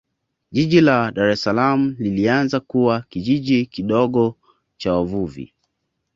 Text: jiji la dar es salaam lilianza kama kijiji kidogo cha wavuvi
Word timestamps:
jiji 0.53 0.79
la 0.87 0.97
dar 1.15 1.29
es 1.33 1.41
salaam 1.43 1.81
lilianza 2.03 2.59
kama 2.59 3.01
kijiji 3.09 3.65
kidogo 3.65 4.35
cha 4.77 4.93
wavuvi 4.93 5.53